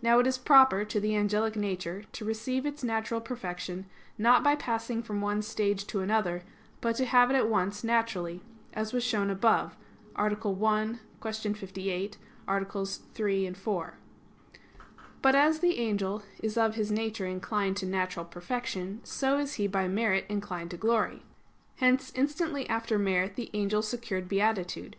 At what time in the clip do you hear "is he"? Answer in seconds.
19.38-19.66